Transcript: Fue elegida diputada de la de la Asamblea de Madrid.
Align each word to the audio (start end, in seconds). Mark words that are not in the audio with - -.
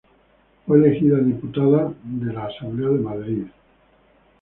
Fue 0.65 0.79
elegida 0.79 1.19
diputada 1.19 1.93
de 2.03 2.25
la 2.25 2.25
de 2.25 2.33
la 2.33 2.45
Asamblea 2.47 2.89
de 2.89 2.97
Madrid. 2.97 3.43